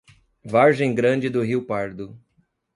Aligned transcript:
Vargem 0.43 0.95
Grande 0.95 1.29
do 1.29 1.43
Rio 1.43 1.63
Pardo 1.63 2.17